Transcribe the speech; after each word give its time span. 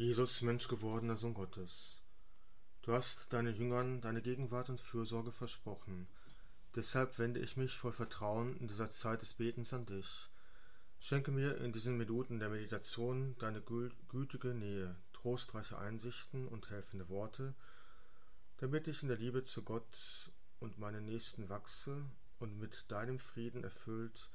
Jesus, 0.00 0.40
menschgewordener 0.40 1.16
Sohn 1.16 1.34
Gottes, 1.34 2.00
du 2.80 2.94
hast 2.94 3.30
deinen 3.34 3.54
Jüngern 3.54 4.00
deine 4.00 4.22
Gegenwart 4.22 4.70
und 4.70 4.80
Fürsorge 4.80 5.30
versprochen. 5.30 6.08
Deshalb 6.74 7.18
wende 7.18 7.38
ich 7.40 7.58
mich 7.58 7.76
voll 7.76 7.92
Vertrauen 7.92 8.56
in 8.56 8.66
dieser 8.66 8.90
Zeit 8.90 9.20
des 9.20 9.34
Betens 9.34 9.74
an 9.74 9.84
dich. 9.84 10.30
Schenke 11.00 11.32
mir 11.32 11.58
in 11.58 11.74
diesen 11.74 11.98
Minuten 11.98 12.38
der 12.38 12.48
Meditation 12.48 13.36
deine 13.40 13.60
gütige 13.60 14.54
Nähe, 14.54 14.96
trostreiche 15.12 15.76
Einsichten 15.76 16.48
und 16.48 16.70
helfende 16.70 17.10
Worte, 17.10 17.54
damit 18.56 18.88
ich 18.88 19.02
in 19.02 19.08
der 19.08 19.18
Liebe 19.18 19.44
zu 19.44 19.62
Gott 19.62 20.32
und 20.60 20.78
meinen 20.78 21.04
Nächsten 21.04 21.50
wachse 21.50 22.06
und 22.38 22.58
mit 22.58 22.90
deinem 22.90 23.18
Frieden 23.18 23.64
erfüllt 23.64 24.30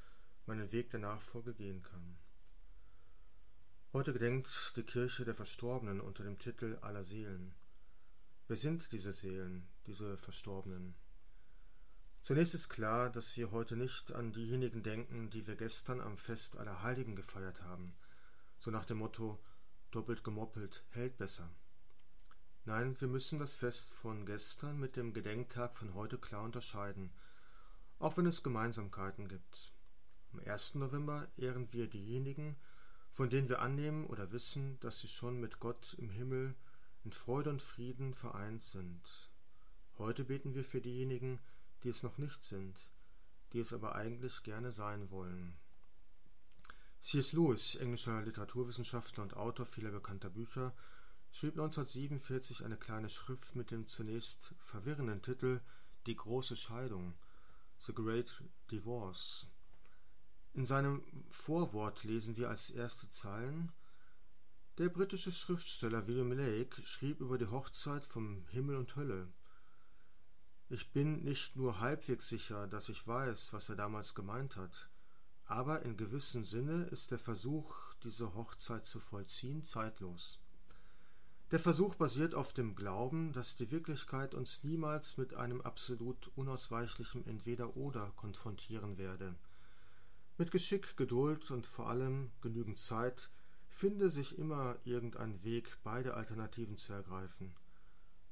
meinen 0.46 0.72
Weg 0.72 0.92
der 0.92 1.00
Nachfolge 1.00 1.56
gehen 1.56 1.82
kann. 1.82 2.20
Heute 3.96 4.12
gedenkt 4.12 4.74
die 4.76 4.84
Kirche 4.84 5.24
der 5.24 5.36
Verstorbenen 5.36 6.02
unter 6.02 6.26
dem 6.26 6.38
Titel 6.38 6.78
aller 6.82 7.06
Seelen. 7.06 7.56
Wer 8.50 8.58
sind 8.58 8.92
diese 8.92 9.14
Seelen, 9.14 9.70
diese 9.88 10.18
Verstorbenen? 10.18 10.96
Zunächst 12.22 12.54
ist 12.56 12.68
klar, 12.68 13.10
dass 13.10 13.38
wir 13.38 13.52
heute 13.52 13.78
nicht 13.78 14.12
an 14.12 14.34
diejenigen 14.34 14.84
denken, 14.84 15.30
die 15.30 15.48
wir 15.48 15.56
gestern 15.56 16.02
am 16.02 16.18
Fest 16.18 16.58
aller 16.58 16.84
Heiligen 16.84 17.16
gefeiert 17.16 17.62
haben, 17.62 17.96
so 18.60 18.70
nach 18.70 18.84
dem 18.84 18.98
Motto 18.98 19.40
doppelt 19.92 20.26
gemoppelt 20.26 20.84
hält 20.90 21.18
besser. 21.18 21.50
Nein, 22.66 23.00
wir 23.00 23.08
müssen 23.08 23.40
das 23.40 23.56
Fest 23.56 23.94
von 23.94 24.26
gestern 24.26 24.78
mit 24.78 24.98
dem 24.98 25.14
Gedenktag 25.14 25.78
von 25.78 25.94
heute 25.94 26.18
klar 26.18 26.44
unterscheiden, 26.44 27.14
auch 28.00 28.18
wenn 28.18 28.26
es 28.26 28.44
Gemeinsamkeiten 28.44 29.30
gibt. 29.30 29.72
Am 30.34 30.42
1. 30.42 30.76
November 30.76 31.30
ehren 31.38 31.72
wir 31.72 31.88
diejenigen, 31.88 32.58
von 33.16 33.30
denen 33.30 33.48
wir 33.48 33.62
annehmen 33.62 34.06
oder 34.08 34.34
wissen, 34.34 34.78
dass 34.82 35.00
sie 35.00 35.08
schon 35.08 35.40
mit 35.40 35.62
Gott 35.62 35.96
im 35.98 36.10
Himmel 36.10 36.54
in 37.06 37.14
Freude 37.14 37.50
und 37.50 37.62
Frieden 37.62 38.14
vereint 38.14 38.62
sind. 38.62 39.32
Heute 39.98 40.26
beten 40.26 40.54
wir 40.54 40.66
für 40.66 40.82
diejenigen, 40.82 41.40
die 41.84 41.90
es 41.90 42.04
noch 42.04 42.18
nicht 42.18 42.44
sind, 42.44 42.90
die 43.54 43.60
es 43.60 43.72
aber 43.72 43.96
eigentlich 43.96 44.44
gerne 44.44 44.74
sein 44.74 45.10
wollen. 45.12 45.56
C.S. 47.04 47.32
Lewis, 47.32 47.76
englischer 47.76 48.22
Literaturwissenschaftler 48.22 49.24
und 49.24 49.38
Autor 49.38 49.66
vieler 49.66 49.92
bekannter 49.92 50.30
Bücher, 50.30 50.76
schrieb 51.32 51.54
1947 51.54 52.66
eine 52.66 52.76
kleine 52.76 53.08
Schrift 53.08 53.56
mit 53.56 53.72
dem 53.72 53.88
zunächst 53.88 54.54
verwirrenden 54.60 55.22
Titel 55.22 55.62
Die 56.06 56.18
große 56.18 56.58
Scheidung, 56.58 57.14
The 57.86 57.94
Great 57.94 58.44
Divorce. 58.72 59.48
In 60.56 60.66
seinem 60.66 61.04
Vorwort 61.32 62.06
lesen 62.06 62.38
wir 62.38 62.50
als 62.50 62.70
erste 62.70 63.12
Zeilen 63.12 63.74
Der 64.78 64.88
britische 64.88 65.34
Schriftsteller 65.34 66.08
William 66.08 66.32
Lake 66.32 66.82
schrieb 66.84 67.20
über 67.20 67.38
die 67.38 67.48
Hochzeit 67.48 68.06
vom 68.06 68.46
Himmel 68.52 68.78
und 68.78 68.96
Hölle. 68.96 69.28
Ich 70.70 70.94
bin 70.94 71.26
nicht 71.26 71.58
nur 71.58 71.82
halbwegs 71.82 72.30
sicher, 72.30 72.68
dass 72.68 72.88
ich 72.88 73.06
weiß, 73.06 73.52
was 73.52 73.68
er 73.68 73.76
damals 73.76 74.16
gemeint 74.16 74.56
hat, 74.56 74.90
aber 75.46 75.82
in 75.82 75.98
gewissem 75.98 76.46
Sinne 76.46 76.86
ist 76.86 77.12
der 77.12 77.20
Versuch, 77.20 77.76
diese 78.06 78.34
Hochzeit 78.34 78.86
zu 78.86 79.02
vollziehen, 79.02 79.66
zeitlos. 79.66 80.40
Der 81.52 81.60
Versuch 81.60 81.96
basiert 81.96 82.34
auf 82.34 82.54
dem 82.54 82.76
Glauben, 82.76 83.34
dass 83.34 83.58
die 83.58 83.72
Wirklichkeit 83.72 84.34
uns 84.34 84.64
niemals 84.64 85.18
mit 85.18 85.34
einem 85.34 85.60
absolut 85.60 86.32
unausweichlichen 86.38 87.28
Entweder-Oder 87.28 88.14
konfrontieren 88.16 88.98
werde 88.98 89.36
mit 90.38 90.52
Geschick, 90.52 90.98
Geduld 90.98 91.50
und 91.50 91.66
vor 91.66 91.88
allem 91.88 92.30
genügend 92.42 92.78
Zeit 92.78 93.30
finde 93.70 94.10
sich 94.10 94.38
immer 94.38 94.76
irgendein 94.84 95.42
Weg, 95.44 95.78
beide 95.84 96.16
Alternativen 96.16 96.78
zu 96.78 96.92
ergreifen. 96.92 97.56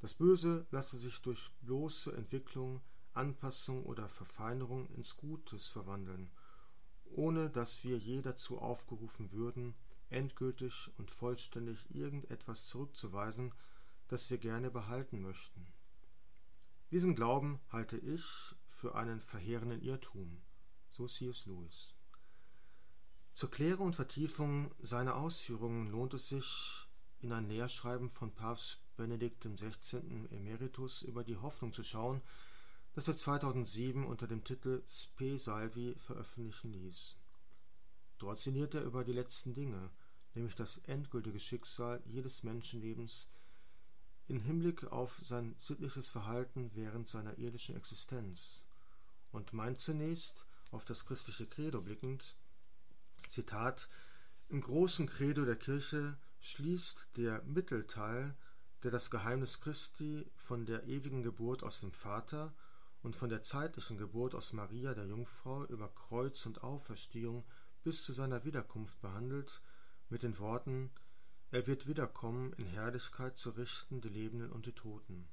Das 0.01 0.13
Böse 0.13 0.65
lasse 0.71 0.97
sich 0.97 1.21
durch 1.21 1.51
bloße 1.61 2.13
Entwicklung, 2.13 2.81
Anpassung 3.13 3.83
oder 3.83 4.09
Verfeinerung 4.09 4.89
ins 4.95 5.15
Gutes 5.15 5.69
verwandeln, 5.69 6.29
ohne 7.05 7.49
dass 7.49 7.85
wir 7.85 7.97
je 7.97 8.21
dazu 8.21 8.59
aufgerufen 8.59 9.31
würden, 9.31 9.73
endgültig 10.09 10.91
und 10.97 11.09
vollständig 11.09 11.93
irgendetwas 11.95 12.67
zurückzuweisen, 12.67 13.53
das 14.09 14.29
wir 14.29 14.39
gerne 14.39 14.69
behalten 14.69 15.21
möchten. 15.21 15.67
Diesen 16.91 17.15
Glauben 17.15 17.61
halte 17.71 17.97
ich 17.97 18.25
für 18.71 18.95
einen 18.95 19.21
verheerenden 19.21 19.81
Irrtum 19.81 20.41
so 20.93 21.07
C.S. 21.07 21.47
Lewis. 21.47 21.92
Zur 23.35 23.49
Klärung 23.49 23.87
und 23.87 23.95
Vertiefung 23.95 24.69
seiner 24.79 25.15
Ausführungen 25.15 25.89
lohnt 25.89 26.13
es 26.13 26.29
sich, 26.29 26.87
in 27.19 27.31
ein 27.31 27.47
Lehrschreiben 27.47 28.11
von 28.11 28.31
Papst 28.31 28.79
Benedikt 28.95 29.43
XVI. 29.43 30.01
Emeritus 30.29 31.01
über 31.01 31.23
die 31.23 31.37
Hoffnung 31.37 31.73
zu 31.73 31.83
schauen, 31.83 32.21
das 32.93 33.07
er 33.07 33.17
2007 33.17 34.05
unter 34.05 34.27
dem 34.27 34.43
Titel 34.43 34.83
Spe 34.87 35.39
Salvi 35.39 35.95
veröffentlichen 36.05 36.73
ließ. 36.73 37.17
Dort 38.19 38.39
sinniert 38.39 38.75
er 38.75 38.83
über 38.83 39.03
die 39.03 39.13
letzten 39.13 39.55
Dinge, 39.55 39.89
nämlich 40.35 40.53
das 40.55 40.77
endgültige 40.79 41.39
Schicksal 41.39 42.03
jedes 42.05 42.43
Menschenlebens 42.43 43.31
in 44.27 44.39
Hinblick 44.39 44.83
auf 44.91 45.19
sein 45.23 45.55
sittliches 45.59 46.07
Verhalten 46.07 46.69
während 46.75 47.09
seiner 47.09 47.37
irdischen 47.39 47.75
Existenz 47.75 48.67
und 49.31 49.53
meint 49.53 49.79
zunächst 49.79 50.45
auf 50.71 50.85
das 50.85 51.05
christliche 51.05 51.47
Credo 51.47 51.81
blickend: 51.81 52.35
Zitat 53.33 53.89
Im 54.49 54.61
großen 54.61 55.07
Credo 55.07 55.43
der 55.43 55.55
Kirche 55.55 56.15
schließt 56.39 57.17
der 57.17 57.41
Mittelteil, 57.45 58.35
der 58.83 58.91
das 58.91 59.09
Geheimnis 59.09 59.59
Christi 59.59 60.29
von 60.35 60.67
der 60.67 60.83
ewigen 60.83 61.23
Geburt 61.23 61.63
aus 61.63 61.79
dem 61.79 61.91
Vater 61.91 62.53
und 63.01 63.15
von 63.15 63.29
der 63.29 63.41
zeitlichen 63.41 63.97
Geburt 63.97 64.35
aus 64.35 64.53
Maria 64.53 64.93
der 64.93 65.07
Jungfrau 65.07 65.65
über 65.65 65.89
Kreuz 65.89 66.45
und 66.45 66.63
Auferstehung 66.63 67.43
bis 67.83 68.03
zu 68.05 68.13
seiner 68.13 68.45
Wiederkunft 68.45 69.01
behandelt, 69.01 69.63
mit 70.09 70.21
den 70.21 70.37
Worten 70.37 70.91
Er 71.49 71.65
wird 71.65 71.87
wiederkommen, 71.87 72.53
in 72.53 72.67
Herrlichkeit 72.67 73.39
zu 73.39 73.49
richten 73.49 73.99
die 73.99 74.09
Lebenden 74.09 74.51
und 74.51 74.67
die 74.67 74.73
Toten. 74.73 75.27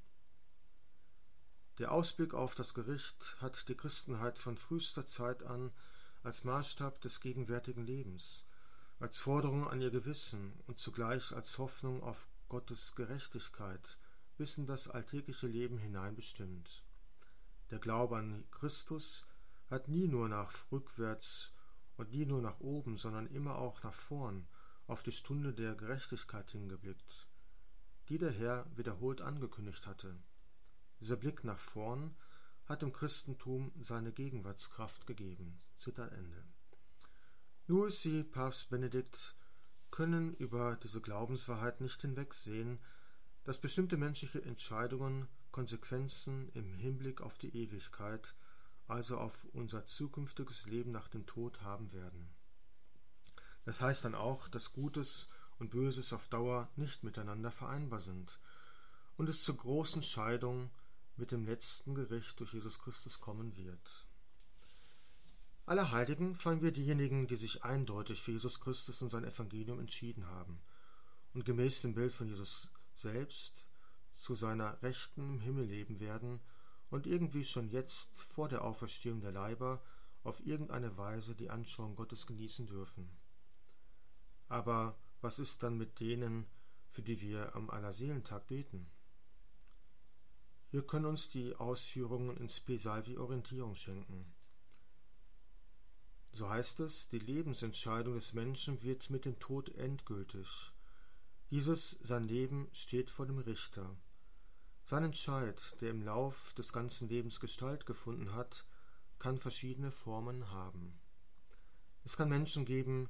Der 1.76 1.92
Ausblick 1.92 2.32
auf 2.32 2.54
das 2.54 2.72
Gericht 2.72 3.36
hat 3.42 3.68
die 3.68 3.76
Christenheit 3.76 4.38
von 4.38 4.56
frühester 4.56 5.06
Zeit 5.06 5.42
an 5.42 5.70
als 6.22 6.44
Maßstab 6.44 7.00
des 7.00 7.20
gegenwärtigen 7.20 7.84
Lebens, 7.84 8.46
als 8.98 9.18
Forderung 9.18 9.68
an 9.68 9.80
ihr 9.80 9.90
Gewissen 9.90 10.52
und 10.66 10.78
zugleich 10.78 11.32
als 11.32 11.58
Hoffnung 11.58 12.02
auf 12.02 12.28
Gottes 12.48 12.94
Gerechtigkeit 12.94 13.98
bis 14.36 14.58
in 14.58 14.66
das 14.66 14.88
alltägliche 14.88 15.46
Leben 15.46 15.78
hinein 15.78 16.14
bestimmt. 16.14 16.84
Der 17.70 17.78
Glaube 17.78 18.16
an 18.16 18.44
Christus 18.50 19.26
hat 19.70 19.88
nie 19.88 20.08
nur 20.08 20.28
nach 20.28 20.70
rückwärts 20.72 21.54
und 21.96 22.10
nie 22.10 22.26
nur 22.26 22.42
nach 22.42 22.60
oben, 22.60 22.96
sondern 22.96 23.26
immer 23.26 23.56
auch 23.56 23.82
nach 23.82 23.94
vorn 23.94 24.48
auf 24.86 25.02
die 25.02 25.12
Stunde 25.12 25.52
der 25.52 25.74
Gerechtigkeit 25.74 26.50
hingeblickt, 26.50 27.28
die 28.08 28.18
der 28.18 28.32
Herr 28.32 28.66
wiederholt 28.76 29.20
angekündigt 29.20 29.86
hatte 29.86 30.16
dieser 31.00 31.16
Blick 31.16 31.44
nach 31.44 31.58
vorn 31.58 32.14
hat 32.66 32.82
dem 32.82 32.92
Christentum 32.92 33.72
seine 33.80 34.12
Gegenwartskraft 34.12 35.06
gegeben. 35.06 35.58
Zitat 35.80 36.12
Ende. 36.12 36.44
Louis 37.66 38.04
wie 38.04 38.22
Papst 38.22 38.68
Benedikt 38.68 39.34
können 39.90 40.34
über 40.34 40.76
diese 40.76 41.00
Glaubenswahrheit 41.00 41.80
nicht 41.80 42.02
hinwegsehen, 42.02 42.78
dass 43.44 43.62
bestimmte 43.62 43.96
menschliche 43.96 44.44
Entscheidungen 44.44 45.26
Konsequenzen 45.52 46.50
im 46.50 46.74
Hinblick 46.74 47.22
auf 47.22 47.38
die 47.38 47.56
Ewigkeit, 47.56 48.34
also 48.88 49.16
auf 49.16 49.46
unser 49.54 49.86
zukünftiges 49.86 50.66
Leben 50.66 50.92
nach 50.92 51.08
dem 51.08 51.24
Tod 51.24 51.62
haben 51.62 51.92
werden. 51.92 52.28
Das 53.64 53.80
heißt 53.80 54.04
dann 54.04 54.14
auch, 54.14 54.48
dass 54.48 54.74
Gutes 54.74 55.30
und 55.58 55.70
Böses 55.70 56.12
auf 56.12 56.28
Dauer 56.28 56.70
nicht 56.76 57.04
miteinander 57.04 57.50
vereinbar 57.50 58.00
sind 58.00 58.38
und 59.16 59.30
es 59.30 59.44
zur 59.44 59.56
großen 59.56 60.02
Scheidung 60.02 60.70
mit 61.16 61.32
dem 61.32 61.46
letzten 61.46 61.94
Gericht 61.94 62.38
durch 62.38 62.52
Jesus 62.52 62.78
Christus 62.78 63.18
kommen 63.18 63.56
wird. 63.56 64.09
Aller 65.70 65.92
Heiligen 65.92 66.34
feiern 66.34 66.62
wir 66.62 66.72
diejenigen, 66.72 67.28
die 67.28 67.36
sich 67.36 67.62
eindeutig 67.62 68.20
für 68.20 68.32
Jesus 68.32 68.60
Christus 68.60 69.02
und 69.02 69.10
sein 69.10 69.22
Evangelium 69.22 69.78
entschieden 69.78 70.26
haben 70.26 70.60
und 71.32 71.44
gemäß 71.44 71.82
dem 71.82 71.94
Bild 71.94 72.12
von 72.12 72.26
Jesus 72.26 72.72
selbst 72.92 73.68
zu 74.12 74.34
seiner 74.34 74.82
Rechten 74.82 75.34
im 75.34 75.38
Himmel 75.38 75.66
leben 75.66 76.00
werden 76.00 76.40
und 76.90 77.06
irgendwie 77.06 77.44
schon 77.44 77.68
jetzt 77.68 78.20
vor 78.24 78.48
der 78.48 78.64
Auferstehung 78.64 79.20
der 79.20 79.30
Leiber 79.30 79.80
auf 80.24 80.44
irgendeine 80.44 80.96
Weise 80.96 81.36
die 81.36 81.50
Anschauung 81.50 81.94
Gottes 81.94 82.26
genießen 82.26 82.66
dürfen. 82.66 83.08
Aber 84.48 84.98
was 85.20 85.38
ist 85.38 85.62
dann 85.62 85.78
mit 85.78 86.00
denen, 86.00 86.46
für 86.88 87.02
die 87.02 87.20
wir 87.20 87.54
am 87.54 87.70
Allerseelentag 87.70 88.48
beten? 88.48 88.90
Wir 90.72 90.84
können 90.84 91.06
uns 91.06 91.30
die 91.30 91.54
Ausführungen 91.54 92.36
in 92.38 92.48
Spe 92.48 92.76
Salvi 92.76 93.18
Orientierung 93.18 93.76
schenken. 93.76 94.34
So 96.32 96.48
heißt 96.48 96.80
es, 96.80 97.08
die 97.08 97.18
Lebensentscheidung 97.18 98.14
des 98.14 98.32
Menschen 98.34 98.82
wird 98.82 99.10
mit 99.10 99.24
dem 99.24 99.38
Tod 99.40 99.68
endgültig. 99.70 100.46
Dieses 101.50 101.98
sein 102.02 102.24
Leben 102.24 102.68
steht 102.72 103.10
vor 103.10 103.26
dem 103.26 103.38
Richter. 103.38 103.96
Sein 104.84 105.04
Entscheid, 105.04 105.76
der 105.80 105.90
im 105.90 106.02
Lauf 106.02 106.52
des 106.54 106.72
ganzen 106.72 107.08
Lebens 107.08 107.40
Gestalt 107.40 107.86
gefunden 107.86 108.32
hat, 108.32 108.66
kann 109.18 109.38
verschiedene 109.38 109.90
Formen 109.90 110.50
haben. 110.50 111.00
Es 112.04 112.16
kann 112.16 112.28
Menschen 112.28 112.64
geben, 112.64 113.08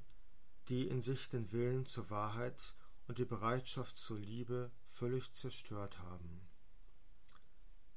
die 0.67 0.87
in 0.87 1.01
sich 1.01 1.29
den 1.29 1.51
Willen 1.51 1.85
zur 1.85 2.09
Wahrheit 2.09 2.73
und 3.07 3.17
die 3.17 3.25
Bereitschaft 3.25 3.97
zur 3.97 4.19
Liebe 4.19 4.71
völlig 4.89 5.31
zerstört 5.33 5.99
haben. 5.99 6.47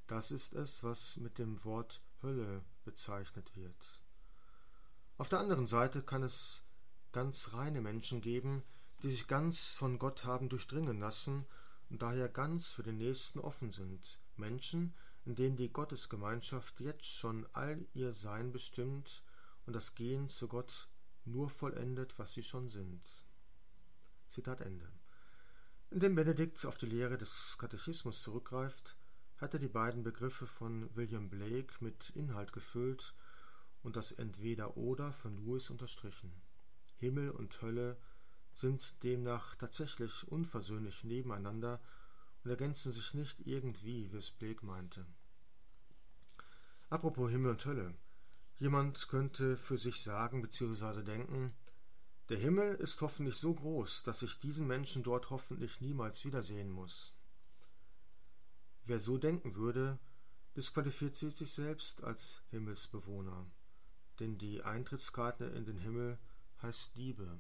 Das 0.07 0.31
ist 0.31 0.53
es, 0.53 0.83
was 0.83 1.17
mit 1.17 1.39
dem 1.39 1.65
Wort 1.65 2.03
Hölle 2.23 2.65
bezeichnet 2.85 3.57
wird. 3.57 4.04
Auf 5.17 5.29
der 5.29 5.39
anderen 5.39 5.69
Seite 5.69 6.03
kann 6.03 6.25
es 6.25 6.65
ganz 7.13 7.53
reine 7.53 7.81
Menschen 7.81 8.21
geben, 8.21 8.65
die 9.03 9.11
sich 9.11 9.29
ganz 9.29 9.73
von 9.73 10.01
Gott 10.01 10.25
haben 10.25 10.49
durchdringen 10.49 10.99
lassen 10.99 11.47
und 11.89 12.03
daher 12.03 12.29
ganz 12.29 12.73
für 12.73 12.83
den 12.83 12.99
Nächsten 12.99 13.39
offen 13.39 13.71
sind. 13.71 14.19
Menschen, 14.37 14.93
in 15.25 15.37
denen 15.37 15.57
die 15.57 15.73
Gottesgemeinschaft 15.73 16.81
jetzt 16.81 17.07
schon 17.07 17.47
all 17.53 17.87
ihr 17.95 18.13
Sein 18.13 18.51
bestimmt 18.51 19.23
und 19.67 19.75
das 19.75 19.95
Gehen 19.95 20.29
zu 20.29 20.49
Gott 20.49 20.89
nur 21.25 21.49
vollendet, 21.49 22.19
was 22.19 22.33
sie 22.33 22.43
schon 22.43 22.69
sind. 22.69 23.09
Zitat 24.27 24.63
Ende. 24.63 24.91
Indem 25.91 26.17
Benedikt 26.17 26.67
auf 26.67 26.77
die 26.77 26.87
Lehre 26.87 27.19
des 27.19 27.57
Katechismus 27.59 28.21
zurückgreift, 28.21 28.97
hat 29.37 29.55
er 29.55 29.61
die 29.61 29.69
beiden 29.69 30.03
Begriffe 30.03 30.49
von 30.49 30.91
William 30.97 31.31
Blake 31.31 31.73
mit 31.79 32.11
Inhalt 32.17 32.53
gefüllt 32.53 33.15
und 33.85 33.97
das 33.97 34.13
Entweder-Oder 34.13 35.13
von 35.13 35.37
Lewis 35.37 35.71
unterstrichen. 35.71 36.33
Himmel 36.97 37.31
und 37.31 37.61
Hölle 37.63 37.97
sind 38.53 38.95
demnach 39.03 39.55
tatsächlich 39.57 40.27
unversöhnlich 40.29 41.05
nebeneinander 41.05 41.81
und 42.43 42.51
ergänzen 42.51 42.93
sich 42.93 43.15
nicht 43.15 43.47
irgendwie, 43.47 44.11
wie 44.13 44.17
es 44.17 44.31
Blake 44.31 44.65
meinte. 44.65 45.07
Apropos 46.89 47.31
Himmel 47.31 47.53
und 47.53 47.65
Hölle. 47.65 47.95
Jemand 48.59 49.09
könnte 49.09 49.57
für 49.57 49.79
sich 49.79 50.03
sagen 50.03 50.43
bzw. 50.43 51.03
denken, 51.03 51.55
der 52.31 52.39
Himmel 52.39 52.77
ist 52.77 53.01
hoffentlich 53.03 53.37
so 53.37 53.55
groß, 53.55 54.05
dass 54.05 54.23
ich 54.23 54.41
diesen 54.41 54.67
Menschen 54.67 55.03
dort 55.03 55.29
hoffentlich 55.29 55.81
niemals 55.81 56.25
wiedersehen 56.25 56.71
muss. 56.71 57.15
Wer 58.87 59.01
so 59.01 59.19
denken 59.19 59.57
würde, 59.57 59.99
disqualifiziert 60.57 61.37
sich 61.37 61.53
selbst 61.53 62.03
als 62.05 62.43
Himmelsbewohner, 62.51 63.47
denn 64.21 64.39
die 64.39 64.63
Eintrittskarte 64.63 65.45
in 65.45 65.65
den 65.65 65.79
Himmel 65.79 66.19
heißt 66.63 66.95
Liebe. 66.97 67.39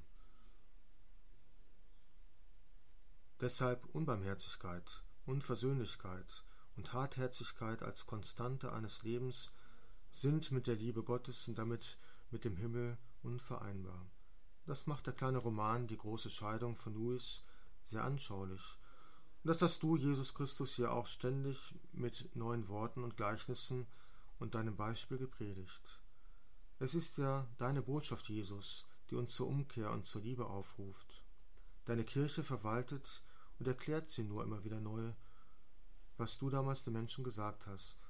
Deshalb 3.40 3.84
Unbarmherzigkeit, 3.94 5.02
Unversöhnlichkeit 5.26 6.44
und 6.76 6.92
Hartherzigkeit 6.92 7.82
als 7.82 8.06
Konstante 8.06 8.72
eines 8.72 9.02
Lebens 9.02 9.52
sind 10.12 10.52
mit 10.52 10.66
der 10.66 10.76
Liebe 10.76 11.02
Gottes 11.02 11.48
und 11.48 11.58
damit 11.58 11.98
mit 12.30 12.44
dem 12.44 12.56
Himmel 12.56 12.96
unvereinbar. 13.22 14.10
Das 14.66 14.86
macht 14.86 15.06
der 15.06 15.14
kleine 15.14 15.38
Roman 15.38 15.86
Die 15.86 15.96
große 15.96 16.30
Scheidung 16.30 16.76
von 16.76 16.94
Louis 16.94 17.44
sehr 17.84 18.04
anschaulich. 18.04 18.62
Und 19.42 19.48
das 19.48 19.60
hast 19.60 19.82
du, 19.82 19.96
Jesus 19.96 20.34
Christus, 20.34 20.74
hier 20.74 20.92
auch 20.92 21.06
ständig 21.06 21.74
mit 21.92 22.34
neuen 22.34 22.68
Worten 22.68 23.04
und 23.04 23.16
Gleichnissen 23.16 23.86
und 24.38 24.54
deinem 24.54 24.76
Beispiel 24.76 25.18
gepredigt. 25.18 26.00
Es 26.80 26.94
ist 26.94 27.18
ja 27.18 27.46
deine 27.58 27.82
Botschaft, 27.82 28.28
Jesus, 28.28 28.84
die 29.08 29.14
uns 29.14 29.34
zur 29.34 29.46
Umkehr 29.46 29.90
und 29.92 30.06
zur 30.06 30.22
Liebe 30.22 30.46
aufruft. 30.46 31.22
Deine 31.84 32.04
Kirche 32.04 32.42
verwaltet 32.42 33.22
und 33.58 33.68
erklärt 33.68 34.10
sie 34.10 34.24
nur 34.24 34.42
immer 34.42 34.64
wieder 34.64 34.80
neu, 34.80 35.12
was 36.16 36.38
du 36.38 36.50
damals 36.50 36.84
den 36.84 36.94
Menschen 36.94 37.22
gesagt 37.22 37.66
hast, 37.66 38.04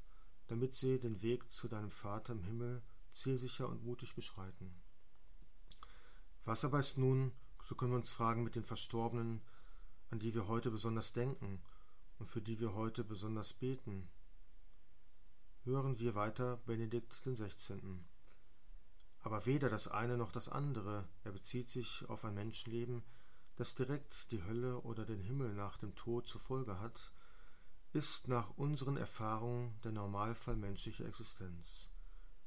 damit 0.46 0.74
sie 0.74 0.98
den 0.98 1.20
Weg 1.20 1.50
zu 1.50 1.68
deinem 1.68 1.90
Vater 1.90 2.32
im 2.32 2.42
Himmel 2.42 2.82
zielsicher 3.12 3.68
und 3.68 3.84
mutig 3.84 4.14
beschreiten. 4.14 4.74
Was 6.44 6.64
aber 6.64 6.80
ist 6.80 6.96
nun, 6.96 7.32
so 7.64 7.74
können 7.74 7.92
wir 7.92 7.98
uns 7.98 8.12
fragen, 8.12 8.44
mit 8.44 8.54
den 8.54 8.64
Verstorbenen, 8.64 9.42
an 10.10 10.20
die 10.20 10.34
wir 10.34 10.48
heute 10.48 10.70
besonders 10.70 11.12
denken 11.12 11.62
und 12.18 12.30
für 12.30 12.40
die 12.40 12.60
wir 12.60 12.74
heute 12.74 13.04
besonders 13.04 13.52
beten? 13.52 14.08
Hören 15.64 15.98
wir 15.98 16.14
weiter 16.14 16.58
Benedikt 16.66 17.12
XVI. 17.12 18.04
Aber 19.24 19.46
weder 19.46 19.70
das 19.70 19.88
eine 19.88 20.18
noch 20.18 20.32
das 20.32 20.50
andere, 20.50 21.08
er 21.24 21.32
bezieht 21.32 21.70
sich 21.70 22.04
auf 22.10 22.26
ein 22.26 22.34
Menschenleben, 22.34 23.02
das 23.56 23.74
direkt 23.74 24.30
die 24.32 24.44
Hölle 24.44 24.82
oder 24.82 25.06
den 25.06 25.22
Himmel 25.22 25.54
nach 25.54 25.78
dem 25.78 25.94
Tod 25.94 26.28
zur 26.28 26.42
Folge 26.42 26.78
hat, 26.78 27.10
ist 27.94 28.28
nach 28.28 28.50
unseren 28.58 28.98
Erfahrungen 28.98 29.80
der 29.82 29.92
Normalfall 29.92 30.56
menschlicher 30.56 31.06
Existenz. 31.06 31.88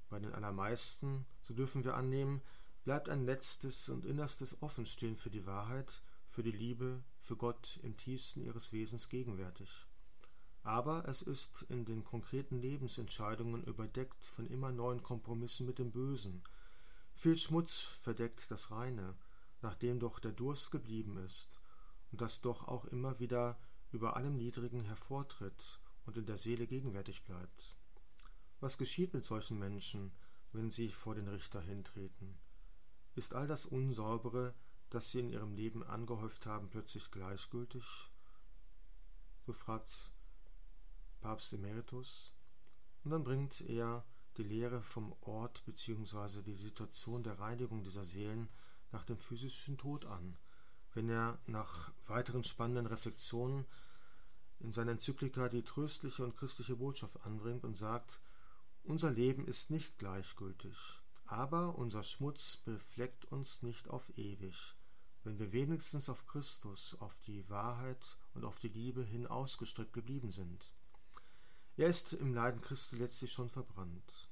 Bei 0.07 0.19
den 0.19 0.31
allermeisten, 0.33 1.25
so 1.41 1.55
dürfen 1.55 1.83
wir 1.83 1.95
annehmen, 1.95 2.43
bleibt 2.83 3.09
ein 3.09 3.25
letztes 3.25 3.89
und 3.89 4.05
innerstes 4.05 4.61
Offenstehen 4.61 5.17
für 5.17 5.31
die 5.31 5.47
Wahrheit, 5.47 6.03
für 6.29 6.43
die 6.43 6.51
Liebe, 6.51 7.03
für 7.21 7.37
Gott 7.37 7.79
im 7.81 7.97
tiefsten 7.97 8.41
ihres 8.41 8.71
Wesens 8.71 9.09
gegenwärtig. 9.09 9.87
Aber 10.61 11.07
es 11.07 11.23
ist 11.23 11.63
in 11.69 11.85
den 11.85 12.03
konkreten 12.03 12.59
Lebensentscheidungen 12.59 13.63
überdeckt 13.63 14.25
von 14.25 14.45
immer 14.45 14.71
neuen 14.71 15.01
Kompromissen 15.01 15.65
mit 15.65 15.79
dem 15.79 15.91
Bösen. 15.91 16.43
Viel 17.17 17.35
Schmutz 17.35 17.79
verdeckt 18.03 18.51
das 18.51 18.69
Reine, 18.69 19.15
nachdem 19.63 19.99
doch 19.99 20.19
der 20.19 20.31
Durst 20.31 20.69
geblieben 20.69 21.17
ist 21.17 21.59
und 22.11 22.21
das 22.21 22.41
doch 22.41 22.67
auch 22.67 22.85
immer 22.85 23.19
wieder 23.19 23.59
über 23.91 24.15
allem 24.15 24.37
Niedrigen 24.37 24.83
hervortritt 24.83 25.79
und 26.05 26.15
in 26.15 26.27
der 26.27 26.37
Seele 26.37 26.67
gegenwärtig 26.67 27.23
bleibt. 27.23 27.75
Was 28.59 28.77
geschieht 28.77 29.15
mit 29.15 29.25
solchen 29.25 29.57
Menschen, 29.57 30.11
wenn 30.51 30.69
sie 30.69 30.89
vor 30.89 31.15
den 31.15 31.27
Richter 31.27 31.59
hintreten? 31.59 32.37
Ist 33.15 33.33
all 33.33 33.47
das 33.47 33.65
Unsaubere, 33.65 34.53
das 34.91 35.09
sie 35.09 35.19
in 35.19 35.31
ihrem 35.31 35.55
Leben 35.55 35.83
angehäuft 35.83 36.45
haben, 36.45 36.69
plötzlich 36.69 37.09
gleichgültig? 37.09 37.83
So 39.47 39.53
fragt 39.53 40.11
Papst 41.19 41.51
Emeritus. 41.51 42.35
Und 43.03 43.09
dann 43.09 43.23
bringt 43.23 43.61
er 43.61 44.05
die 44.37 44.43
Lehre 44.43 44.81
vom 44.81 45.13
Ort 45.21 45.63
bzw. 45.65 46.41
die 46.43 46.55
Situation 46.55 47.23
der 47.23 47.39
Reinigung 47.39 47.83
dieser 47.83 48.05
Seelen 48.05 48.49
nach 48.91 49.03
dem 49.03 49.17
physischen 49.17 49.77
Tod 49.77 50.05
an, 50.05 50.37
wenn 50.93 51.09
er 51.09 51.39
nach 51.47 51.91
weiteren 52.07 52.43
spannenden 52.43 52.85
Reflexionen 52.85 53.65
in 54.59 54.71
seiner 54.71 54.91
Enzyklika 54.91 55.49
die 55.49 55.63
tröstliche 55.63 56.23
und 56.23 56.35
christliche 56.37 56.75
Botschaft 56.75 57.23
anbringt 57.25 57.63
und 57.63 57.77
sagt, 57.77 58.19
unser 58.83 59.11
Leben 59.11 59.47
ist 59.47 59.69
nicht 59.69 59.99
gleichgültig, 59.99 60.75
aber 61.25 61.77
unser 61.77 62.03
Schmutz 62.03 62.57
befleckt 62.57 63.25
uns 63.25 63.61
nicht 63.61 63.89
auf 63.89 64.17
ewig, 64.17 64.75
wenn 65.23 65.39
wir 65.39 65.51
wenigstens 65.51 66.09
auf 66.09 66.25
Christus, 66.25 66.95
auf 66.99 67.15
die 67.27 67.49
Wahrheit 67.49 68.17
und 68.33 68.45
auf 68.45 68.59
die 68.59 68.69
Liebe 68.69 69.03
hin 69.03 69.27
ausgestreckt 69.27 69.93
geblieben 69.93 70.31
sind. 70.31 70.71
Er 71.75 71.89
ist 71.89 72.13
im 72.13 72.33
Leiden 72.33 72.61
Christi 72.61 72.95
letztlich 72.95 73.31
schon 73.31 73.49
verbrannt. 73.49 74.29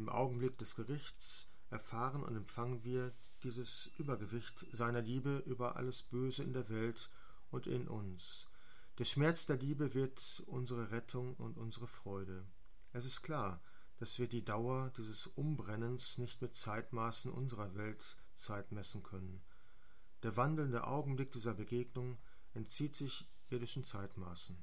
Im 0.00 0.08
Augenblick 0.08 0.56
des 0.56 0.76
Gerichts 0.76 1.50
erfahren 1.68 2.22
und 2.22 2.34
empfangen 2.34 2.84
wir 2.84 3.12
dieses 3.42 3.90
Übergewicht 3.98 4.64
seiner 4.72 5.02
Liebe 5.02 5.42
über 5.44 5.76
alles 5.76 6.02
Böse 6.02 6.42
in 6.42 6.54
der 6.54 6.70
Welt 6.70 7.10
und 7.50 7.66
in 7.66 7.86
uns. 7.86 8.48
Der 8.96 9.04
Schmerz 9.04 9.44
der 9.44 9.58
Liebe 9.58 9.92
wird 9.92 10.42
unsere 10.46 10.90
Rettung 10.90 11.34
und 11.34 11.58
unsere 11.58 11.86
Freude. 11.86 12.46
Es 12.94 13.04
ist 13.04 13.20
klar, 13.20 13.60
dass 13.98 14.18
wir 14.18 14.26
die 14.26 14.42
Dauer 14.42 14.90
dieses 14.96 15.26
Umbrennens 15.26 16.16
nicht 16.16 16.40
mit 16.40 16.56
Zeitmaßen 16.56 17.30
unserer 17.30 17.74
Weltzeit 17.74 18.72
messen 18.72 19.02
können. 19.02 19.42
Der 20.22 20.34
wandelnde 20.34 20.86
Augenblick 20.86 21.30
dieser 21.32 21.52
Begegnung 21.52 22.16
entzieht 22.54 22.96
sich 22.96 23.28
irdischen 23.50 23.84
Zeitmaßen, 23.84 24.56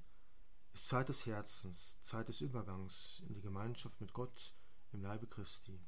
ist 0.74 0.88
Zeit 0.88 1.10
des 1.10 1.28
Herzens, 1.28 2.02
Zeit 2.02 2.28
des 2.28 2.42
Übergangs 2.42 3.22
in 3.28 3.36
die 3.36 3.42
Gemeinschaft 3.42 4.02
mit 4.02 4.14
Gott 4.14 4.57
im 4.94 5.02
Leibe 5.02 5.28
Christi. 5.28 5.80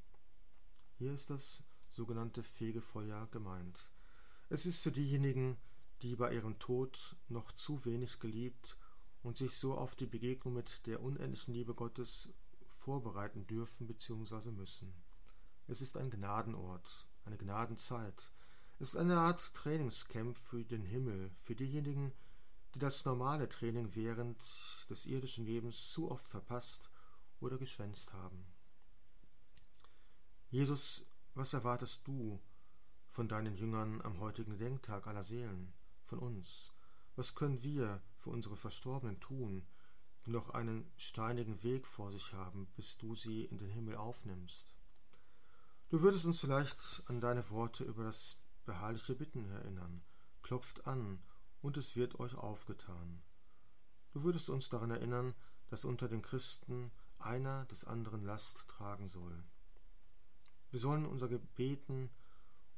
Hier 0.98 1.14
ist 1.14 1.30
das 1.30 1.64
sogenannte 1.90 2.44
Fegefeuer 2.44 3.28
gemeint. 3.32 3.92
Es 4.50 4.66
ist 4.66 4.82
für 4.82 4.92
diejenigen, 4.92 5.58
die 6.02 6.16
bei 6.16 6.34
ihrem 6.34 6.60
Tod 6.60 7.16
noch 7.28 7.52
zu 7.54 7.84
wenig 7.86 8.20
geliebt 8.20 8.78
und 9.24 9.38
sich 9.38 9.58
so 9.58 9.76
auf 9.76 9.96
die 9.96 10.06
Begegnung 10.06 10.54
mit 10.54 10.86
der 10.86 11.02
unendlichen 11.02 11.54
Liebe 11.54 11.74
Gottes 11.74 12.34
vorbereiten 12.76 13.46
dürfen 13.48 13.88
bzw. 13.88 14.52
müssen. 14.52 14.94
Es 15.68 15.82
ist 15.82 15.98
ein 15.98 16.10
Gnadenort, 16.10 17.08
eine 17.26 17.38
Gnadenzeit. 17.38 18.32
Es 18.80 18.90
ist 18.90 18.96
eine 18.96 19.18
Art 19.18 19.54
Trainingscamp 19.56 20.38
für 20.38 20.64
den 20.64 20.84
Himmel, 20.84 21.32
für 21.38 21.56
diejenigen, 21.56 22.14
die 22.74 22.80
das 22.80 23.04
normale 23.06 23.50
Training 23.50 23.94
während 23.96 24.38
des 24.90 25.06
irdischen 25.06 25.46
Lebens 25.46 25.92
zu 25.92 26.10
oft 26.10 26.26
verpasst 26.28 26.90
oder 27.40 27.58
geschwänzt 27.58 28.14
haben. 28.14 28.46
Jesus, 30.52 31.06
was 31.36 31.54
erwartest 31.54 32.08
du 32.08 32.42
von 33.12 33.28
deinen 33.28 33.56
Jüngern 33.56 34.02
am 34.02 34.20
heutigen 34.20 34.58
Denktag 34.58 35.06
aller 35.06 35.24
Seelen, 35.24 35.72
von 36.06 36.18
uns? 36.18 36.74
Was 37.16 37.36
können 37.36 37.62
wir 37.62 38.02
für 38.18 38.32
unsere 38.32 38.58
Verstorbenen 38.58 39.20
tun, 39.20 39.68
die 40.26 40.32
noch 40.32 40.50
einen 40.50 40.92
steinigen 40.98 41.62
Weg 41.62 41.86
vor 41.86 42.12
sich 42.12 42.34
haben, 42.34 42.66
bis 42.76 42.98
du 42.98 43.16
sie 43.16 43.46
in 43.46 43.60
den 43.60 43.70
Himmel 43.70 43.96
aufnimmst? 43.96 44.74
Du 45.90 46.02
würdest 46.02 46.26
uns 46.26 46.40
vielleicht 46.40 47.04
an 47.06 47.22
deine 47.22 47.48
Worte 47.52 47.84
über 47.84 48.04
das 48.04 48.42
beharrliche 48.66 49.14
Bitten 49.14 49.46
erinnern. 49.52 50.02
Klopft 50.42 50.88
an, 50.88 51.22
und 51.62 51.78
es 51.78 51.96
wird 51.96 52.20
euch 52.20 52.34
aufgetan. 52.34 53.22
Du 54.14 54.24
würdest 54.24 54.50
uns 54.50 54.70
daran 54.70 54.90
erinnern, 54.90 55.36
dass 55.68 55.86
unter 55.86 56.08
den 56.08 56.24
Christen 56.24 56.92
einer 57.20 57.66
des 57.66 57.84
anderen 57.84 58.24
Last 58.24 58.68
tragen 58.68 59.08
soll. 59.10 59.44
Wir 60.72 60.80
sollen 60.80 61.06
unser 61.06 61.28
Gebeten 61.28 62.10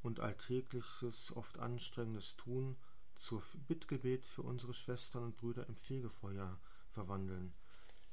und 0.02 0.20
alltägliches, 0.20 1.36
oft 1.36 1.58
anstrengendes 1.58 2.36
Tun 2.36 2.76
zur 3.14 3.42
Bittgebet 3.68 4.26
für 4.26 4.42
unsere 4.42 4.74
Schwestern 4.74 5.24
und 5.24 5.36
Brüder 5.36 5.66
im 5.68 5.76
Fegefeuer 5.76 6.58
verwandeln, 6.90 7.52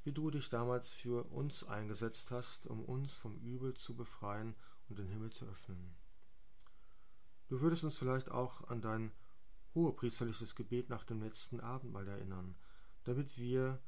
wie 0.04 0.12
du 0.12 0.30
dich 0.32 0.50
damals 0.50 0.92
für 0.92 1.24
uns 1.32 1.64
eingesetzt 1.64 2.32
hast, 2.32 2.68
um 2.68 2.84
uns 2.84 3.16
vom 3.16 3.38
Übel 3.38 3.74
zu 3.74 3.96
befreien 3.96 4.56
und 4.90 5.00
den 5.00 5.08
Himmel 5.08 5.32
zu 5.32 5.46
öffnen. 5.46 5.96
Du 7.48 7.62
würdest 7.62 7.84
uns 7.84 7.98
vielleicht 7.98 8.30
auch 8.30 8.70
an 8.70 8.82
dein 8.82 9.12
hohepriesterliches 9.74 10.56
Gebet 10.56 10.90
nach 10.90 11.04
dem 11.04 11.22
letzten 11.22 11.60
Abendmahl 11.60 12.08
erinnern, 12.08 12.56
damit 13.06 13.38
wir 13.38 13.80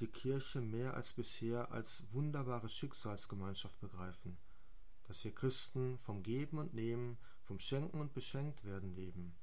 die 0.00 0.06
Kirche 0.08 0.60
mehr 0.60 0.94
als 0.94 1.12
bisher 1.12 1.72
als 1.72 2.06
wunderbare 2.12 2.68
Schicksalsgemeinschaft 2.68 3.80
begreifen, 3.80 4.36
dass 5.12 5.24
wir 5.24 5.34
Christen 5.34 5.98
vom 5.98 6.22
Geben 6.22 6.56
und 6.56 6.72
Nehmen, 6.72 7.18
vom 7.42 7.58
Schenken 7.58 8.00
und 8.00 8.14
Beschenkt 8.14 8.64
werden 8.64 8.94
leben. 8.94 9.34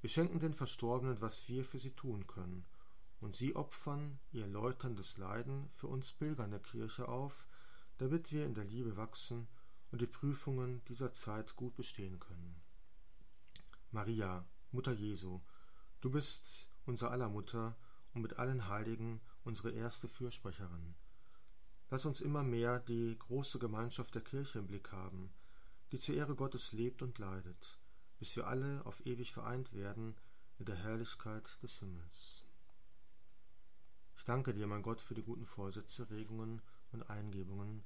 Wir 0.00 0.08
schenken 0.08 0.40
den 0.40 0.54
Verstorbenen, 0.54 1.20
was 1.20 1.46
wir 1.50 1.66
für 1.66 1.78
sie 1.78 1.90
tun 1.90 2.26
können, 2.26 2.64
und 3.20 3.36
sie 3.36 3.56
opfern 3.56 4.18
ihr 4.32 4.46
läuterndes 4.46 5.18
Leiden 5.18 5.68
für 5.74 5.88
uns 5.88 6.12
Pilger 6.12 6.46
in 6.46 6.50
der 6.50 6.60
Kirche 6.60 7.08
auf, 7.08 7.46
damit 7.98 8.32
wir 8.32 8.46
in 8.46 8.54
der 8.54 8.64
Liebe 8.64 8.96
wachsen 8.96 9.48
und 9.90 10.00
die 10.00 10.06
Prüfungen 10.06 10.82
dieser 10.86 11.12
Zeit 11.12 11.56
gut 11.56 11.74
bestehen 11.74 12.18
können. 12.18 12.58
Maria, 13.90 14.48
Mutter 14.70 14.92
Jesu, 14.92 15.42
du 16.00 16.10
bist 16.10 16.72
unser 16.86 17.10
aller 17.10 17.28
Mutter 17.28 17.76
und 18.14 18.22
mit 18.22 18.38
allen 18.38 18.66
Heiligen 18.66 19.20
unsere 19.44 19.72
erste 19.72 20.08
Fürsprecherin. 20.08 20.94
Lass 21.94 22.06
uns 22.06 22.20
immer 22.20 22.42
mehr 22.42 22.80
die 22.80 23.16
große 23.16 23.60
Gemeinschaft 23.60 24.16
der 24.16 24.22
Kirche 24.22 24.58
im 24.58 24.66
Blick 24.66 24.90
haben, 24.90 25.32
die 25.92 26.00
zur 26.00 26.16
Ehre 26.16 26.34
Gottes 26.34 26.72
lebt 26.72 27.02
und 27.02 27.20
leidet, 27.20 27.78
bis 28.18 28.34
wir 28.34 28.48
alle 28.48 28.84
auf 28.84 29.06
ewig 29.06 29.32
vereint 29.32 29.72
werden 29.72 30.16
in 30.58 30.64
der 30.64 30.74
Herrlichkeit 30.74 31.56
des 31.62 31.78
Himmels. 31.78 32.46
Ich 34.16 34.24
danke 34.24 34.54
dir, 34.54 34.66
mein 34.66 34.82
Gott, 34.82 35.00
für 35.00 35.14
die 35.14 35.22
guten 35.22 35.46
Vorsätze, 35.46 36.10
Regungen 36.10 36.62
und 36.90 37.08
Eingebungen, 37.08 37.84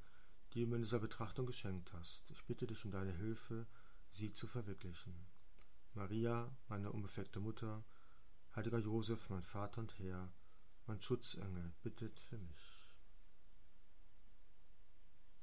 die 0.54 0.62
du 0.62 0.68
mir 0.68 0.76
in 0.76 0.84
dieser 0.84 1.00
Betrachtung 1.00 1.44
geschenkt 1.44 1.92
hast. 1.92 2.30
Ich 2.30 2.42
bitte 2.46 2.66
dich 2.66 2.82
um 2.86 2.90
deine 2.90 3.12
Hilfe, 3.12 3.66
sie 4.10 4.32
zu 4.32 4.46
verwirklichen. 4.46 5.12
Maria, 5.92 6.50
meine 6.68 6.92
unbefleckte 6.92 7.40
Mutter, 7.40 7.84
heiliger 8.56 8.78
Josef, 8.78 9.28
mein 9.28 9.44
Vater 9.44 9.82
und 9.82 9.98
Herr, 9.98 10.32
mein 10.86 11.02
Schutzengel, 11.02 11.74
bittet 11.82 12.18
für 12.18 12.38
mich. 12.38 12.67